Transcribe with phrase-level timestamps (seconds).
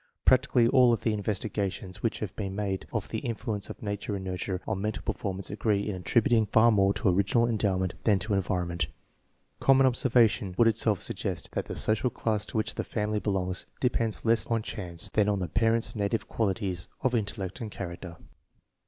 [0.25, 4.25] Practically all of the investigations which have been made of the influence of nature and
[4.25, 8.33] nurture on mental performance agree in attributing far more to original en dowment than to
[8.33, 8.87] environment.
[9.59, 14.25] Common observation would itself suggest that the social class to which the family belongs depends
[14.25, 18.17] less on chance than on the parents' native qualities of intellect and character.